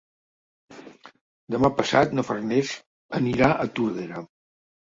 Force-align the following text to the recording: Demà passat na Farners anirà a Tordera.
Demà 1.57 1.71
passat 1.83 2.17
na 2.21 2.25
Farners 2.31 2.73
anirà 3.21 3.53
a 3.67 3.71
Tordera. 3.79 4.27